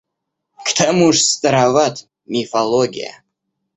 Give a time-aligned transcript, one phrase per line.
[0.65, 3.21] К тому ж староват— мифология.